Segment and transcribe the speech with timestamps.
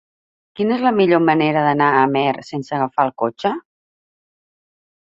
[0.59, 3.57] Quina és la millor manera d'anar a Amer sense agafar el cotxe?